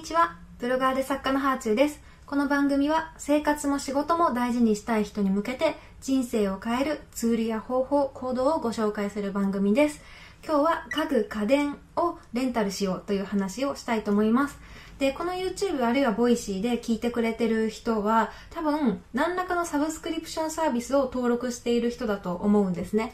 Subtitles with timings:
[0.00, 0.38] にちは。
[0.58, 2.00] ブロガーで作家のハーチューです。
[2.24, 10.00] この番組は生活も仕事も大事にしたい人に向けて人生を変えるツールや方法、行動をご紹介する番組です。
[10.42, 14.58] 今日は家具、家電をレンタルしようという話をしたいと思います。
[14.98, 23.12] で、この YouTube あるいは voicy で聞いてくれてる人は多分何らかのサブスクリプションサービスを登録している人だと思うんですね。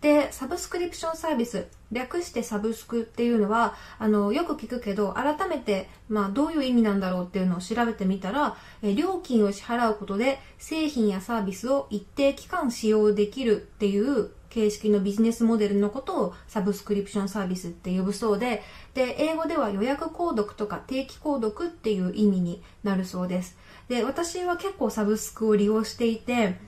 [0.00, 18.62] で、サブスクリプションサービス、略してサブスクっていうのは、あの、よく聞くけど、改めて、まあ、どういう意味なんだろうっていうのを調べてみたら、え料金を支払うことで、製品やサービスを一定期間使用できるっていう形式のビジネスモデルのことをサブスクリプションサービスって呼ぶそうで、
[18.94, 23.56] で、英語では予約購読とか定期購読っていう意味になるそうです。
[23.88, 26.58] で、私は結構サブスクを利用していて、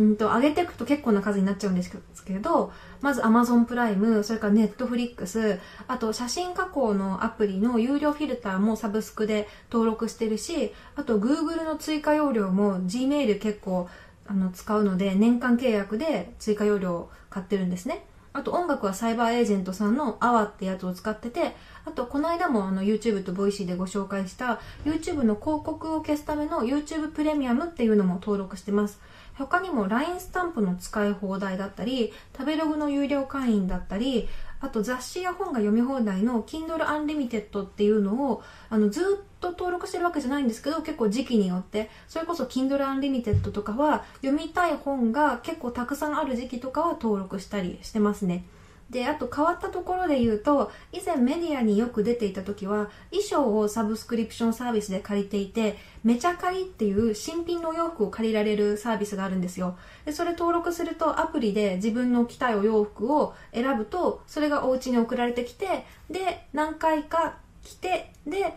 [0.00, 1.90] うんと、上げていくと結構な数になっちゃうんです
[2.24, 2.72] けど、
[3.02, 13.90] まず Amazon プライム、それから Netflix、あと写真加工のアプリの有料フィルターもサブスクで登録してるし、あと Google の追加容量も Gmail 結構
[14.26, 18.06] あの使うので、年間契約で追加容量を買ってるんですね。
[18.32, 29.00] あと音楽はサイバーエージェントさんの AWA ってやつを使ってて、あとこの間もあの YouTube と voicy でご紹介した YouTube の広告を消すための YouTube プレミアムっていうのも登録してます。
[29.40, 34.28] 他にも LINE スタンプの使い放題だったり、食べログの有料会員だったり、
[34.60, 39.04] あと雑誌や本が読み放題の Kindle Unlimited っていうのをあのずっ
[39.40, 48.44] と登録してるわけじゃないんですけど結構時期によってそれこそ Kindle Unlimited とかは読みたい本が結構たくさんある時期とかは登録したりしてますね。
[48.90, 59.78] で、あと変わったところで言うと、以前メディアによく出ていた時は、衣装をサブスクリプションサービスで借りていて、めちゃ借りっていう新品のお洋服を借りられるサービスがあるんですよ。
[60.04, 68.54] で、それ登録するとアプリで自分の着たいお洋服を選ぶと、それがお家に送られてきて、で、何回か着て、で、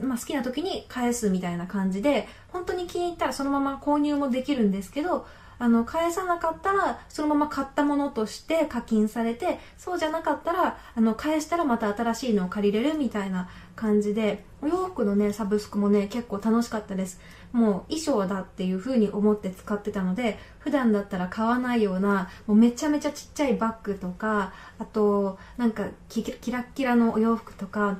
[0.00, 5.26] まあ、好きな時に返すみたいな感じで、本当に気に入ったらそのまま購入もできるんですけど、
[5.58, 17.20] あの、返さなかったら、そのまま買ったものとして課金されて、そうじゃなかったら、あの、返したらまた新しいのを借りれるみたいな感じで、お洋服のね、サブスクもね、結構楽しかったです。
[17.52, 27.98] もう衣装だっていう風に思って使ってたので、普段だったら買わないような、もうめちゃめちゃちっちゃいバッグとか、あと、なんかキラッキラのお洋服とか、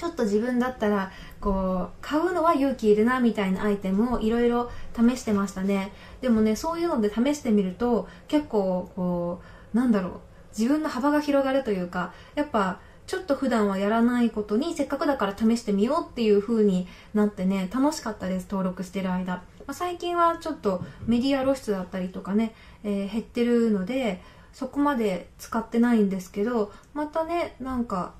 [0.00, 1.12] ちょっと自分だったら
[1.42, 5.92] こう買うのは勇気いるなみたいなアイテムをいろいろ試してましたね。
[6.22, 9.42] でもねそういうので試してみると結構こ
[9.74, 10.12] うなんだろう
[10.58, 24.22] 自分の幅が広がるというかやっぱちょっと普段はやらないことにせっかくだから試してみようっていう風になってね楽しかったです登録してる間、まあ、最近はちょっとメディア露出だったりとかね、えー、減ってるので
[24.54, 28.14] そこまで使ってないんですけどまたねなんか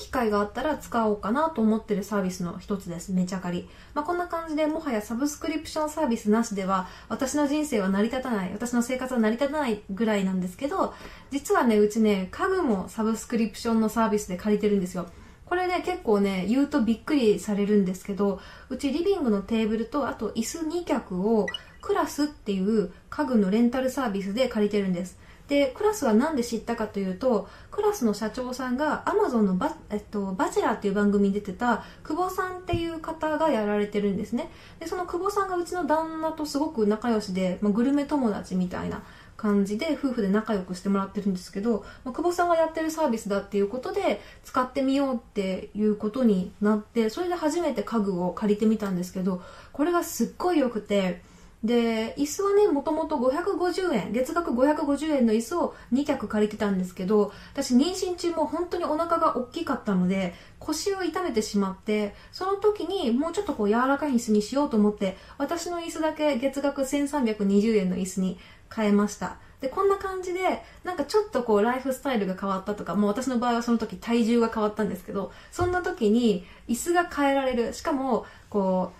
[0.00, 3.12] 機会があったら使おうかなと思ってるサービスの一つです。
[3.12, 3.68] めちゃかり。
[3.92, 10.94] まあ、こんな感じでもはやサブスクリプションサービスなしでは私の人生は成り立たない、私の生活は成り立たないぐらいなんですけど、
[11.30, 15.06] 実はね、うちね、家具もサブスクリプションのサービスで借りてるんですよ。
[15.44, 21.46] これね、結構ね、言うとびっくりされるんですけど、うちリビングのテーブルと、あと椅子2脚を
[21.82, 25.18] クラスっていう家具のレンタルサービスで借りてるんです。
[25.50, 34.48] でクラスは何で知ったかというとクラスの社長さんがアマゾンのバ,、えっと、バチェラーっていう番組に出てた久保さんっていう方がやられてるんですね。
[34.78, 39.02] でその久保さんがうちの旦那とすごく仲良しで、まあ、グルメ友達みたいな
[39.36, 51.22] 感じで夫婦で仲良くしてもらってるんですけど、まあ、久保さんがやってるサービスだっていうことで使ってみようっていうことになってそれで初めて家具を借りてみたんですけどこれがすっごい良くて
[51.62, 68.38] で、椅子はね、もともと550円、月額550円の椅子を2脚借りてたんですけど、私妊娠中も本当にお腹が大きかったので、腰を痛めてしまって、その時にもうちょっとこう柔らかい椅子にしようと思って、私の椅子だけ月額1320円の椅子に
[68.74, 69.36] 変えました。
[69.60, 77.74] で、こんな感じで、なんかちょっとこうライフスタイルが変わったとか、もう私の場合はその時体重が変わったんですけど、そんな時に椅子が変えられる。
[77.74, 78.92] しかも、こ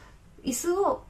[0.44, 1.02] う、椅子を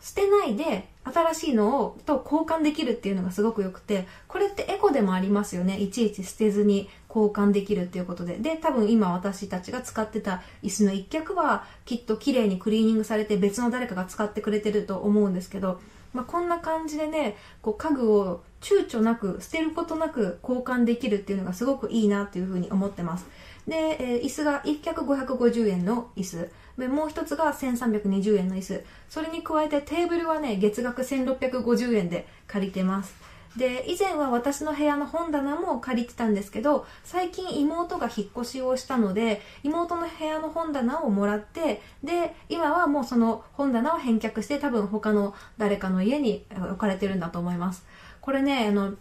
[0.00, 5.78] 捨てないで新しいのをと交換できるっていうのがすごく良くてこれってエコでもありますよね。
[5.78, 8.36] いちいち捨てずに交換できるっていうことで。
[8.36, 15.80] で多分今私たちが使ってた椅子の一脚はきっと綺麗にクリーニングされて別の誰かが使ってくれてると思うんですけど、
[16.12, 23.26] まあ、こんな感じでねこう家具を躊躇なく捨てることなく交換できるっていうのがすごくいいなっていうふうに思ってます。
[23.68, 26.50] で、えー、椅子が1脚550円の椅子。
[26.78, 28.84] でもう一つが1320円の椅子。
[29.08, 33.14] それに加えてテーブルはね月額1650円で借りてます。
[33.56, 47.84] で以前は私の部屋の本棚も借りてたんですけど最近妹が引っ越しをしたので妹の部屋の本棚をもらってで今はもうその本棚を返却して多分他の誰かの家に置かれてるんだと思います。
[48.20, 48.94] これねあの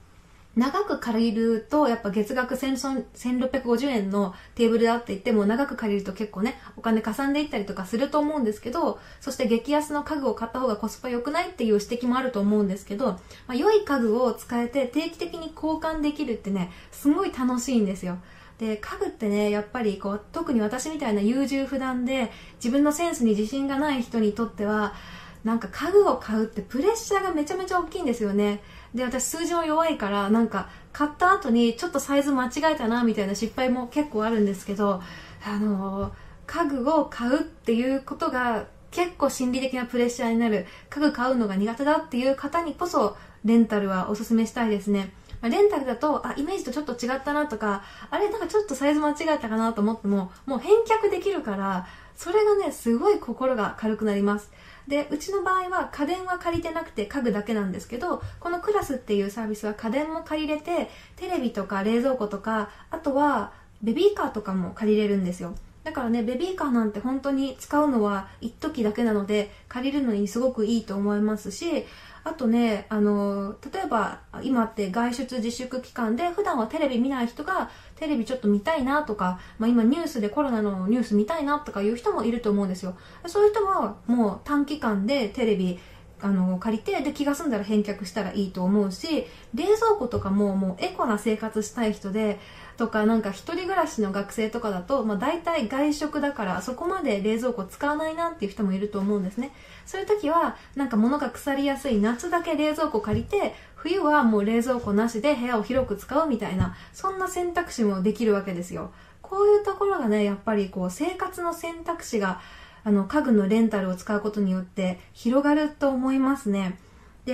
[0.57, 13.19] 長く借りると、やっぱ月額1650円のテーブルだって言っても、長く借りると結構ね、お金かさんでいったりとかすると思うんですけど、そして激安の家具を買った方がコスパ良くないっていう指摘もあると思うんですけど、ま
[13.50, 18.18] あ、良い家具を使えて定期的に交換できるってね、すごい楽しいんですよ。
[18.57, 24.95] で、家具ってね、やっぱりこう、特に私みたいな優柔不断で、自分のセンスに自信がない人にとっては、
[25.44, 28.62] なんか家具を買うってプレッシャーがめちゃめちゃ大きいんですよね。
[28.93, 35.01] で、私数字も弱いから、なんか買った後にちょっとサイズ間違えたなみたいな失敗も結構あるんですけど、
[35.45, 36.11] あの、
[36.45, 45.11] 家具を買うっていうことが結構心理的なプレッシャーになる家具買うのが苦手だっていう方にこそレンタルはおすすめしたいですね。
[45.43, 51.85] レンタルだと、あ、イメージとちょっと違ったなとか、あれなんかちょっとサイズ間違えたかなと思っても、もう返却できるから、
[52.17, 54.51] それがね、すごい心が軽くなります。
[54.87, 63.53] で、うちの場合は家電は借りてなくて家具だけなんですけど、このクラスっていうサービスは家電も借りれて、テレビとか冷蔵庫とか、あとは
[63.83, 65.53] ベビーカーとかも借りれるんですよ。
[65.87, 71.85] だからね、ベビーカーなんて本当に使うのは一時だけなので、借りるのにすごくいいと思いますし、
[72.25, 82.97] あとね、あの、例えば今って外出自粛期間で普段はテレビ見ない人がテレビちょっと見たいなとか、まあ今ニュースでコロナのニュース見たいなとかいう人もいると思うんですよ。
[83.25, 85.79] そういう人はもう短期間でテレビ
[86.19, 92.39] あの、借りて、で、気が済んだら返却したらいいと思うし、冷蔵庫とかももうエコな生活したい人で、
[92.75, 99.51] とかなんか一人暮らしの学生とかだと、まあ大体外食だからそこまで冷蔵庫使わないなっていう人もいると思うんですね。
[99.85, 108.91] そういう時は、なんか物が腐りやすい夏だけ冷蔵庫借りて、冬はもう冷蔵庫なしで部屋を広く使うみたいな、そんな選択肢もできるわけですよ。
[109.21, 112.41] こういうところがね、やっぱりこう生活の選択肢が
[112.87, 116.79] あの、家具のレンタルを使うことによって広がると思いますね。
[117.25, 117.33] で、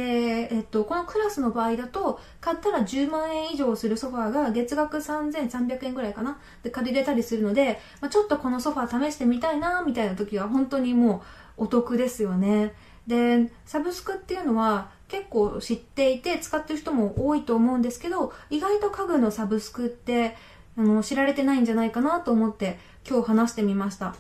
[0.52, 11.22] えっと、このクラスの場合だと、買ったら10万円以上するソファーが月額3300円ぐらいかなで借りれたりするので、まあ、ちょっとこのソファー試してみたいな、みたいな時は本当にも
[11.60, 12.74] うお得ですよね。
[13.06, 20.36] で、サブスクっていうのは結構知っていて使ってる人も多いと思うんですけど、意外と家具のサブスクって
[20.76, 24.16] あの知られてないんじゃないかなと思って今日話してみました。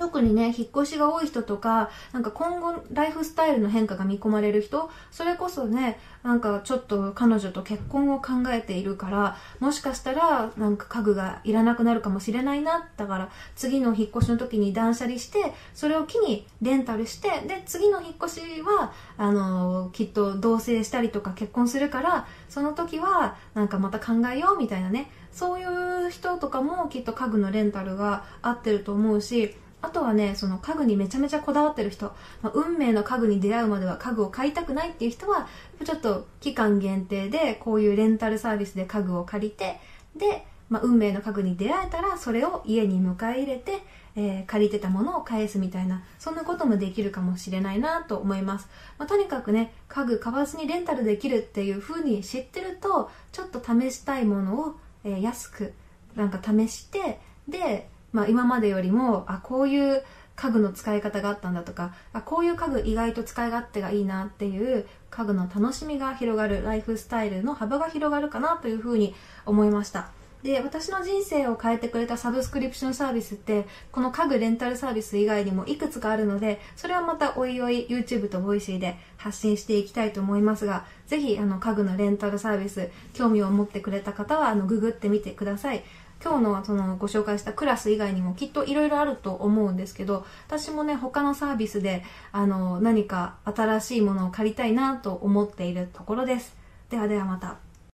[0.00, 12.88] 特にね、引っ越しが多い人とか、なんか今後ライフスタイルの変化が見込まれる人、それこそね、なんかちょっと彼女と結婚を考えているから、もしかしたらなんか家具がいらなくなるかもしれないな。
[12.96, 25.64] だから次の引っ越しの時に断捨離して、それを機にレンタルして、で、次の引っ越しは、あの、きっと同棲したりとか結婚するから、その時はなんかまた考えようみたいなね、そうい
[26.06, 35.48] う人とかもきっと家具のレンタルが合ってると思うし、あとはね、その家具にめちゃめちゃこだわってる人、まあ、運命の家具に出会うまでは家具を買いたくないっていう人は、
[35.84, 39.80] ちょっと期間限定でこういうレンタルサービスで家具を借りて、
[40.16, 43.82] で、まあ、運命の家具に出会えたらそれを家に迎え入れて、
[44.16, 48.68] えー、借りてたものを返すみたいな、そんなこともできるかもしれないなと思います。
[48.98, 55.72] まあ、とにかくね、家具買わずにレンタルできるっていう風に知ってると、ちょっと試したいものを、えー、安く
[56.16, 57.18] なんか試して、
[57.48, 60.02] で、まあ、今までよりもあこういう
[60.36, 70.10] 家具の使い方があったんだとかあこういう家具意外と使い勝手がいいなっていう家具の楽しみが広がるライフスタイルの幅が広がるかなというふうに思いました。
[70.42, 85.84] で私の人生を変えてくれたサブスクリプションサービスってこの家具レンタルサービス以外にもいくつかあるのでそれはまたおいおい YouTube と voicy で発信していきたいと思いますがぜひあの家具のレンタルサービス興味を持ってくれた方はあのググってみてください。
[86.22, 96.54] 今日のそのご紹介したクラス以外にもきっといろいろあると思うんですけど私もね他のサービスであの何か新しいものを借りたいなと思っているところです。
[96.90, 97.69] ではではまた。